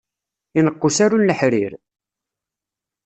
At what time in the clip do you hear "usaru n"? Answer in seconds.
0.87-1.25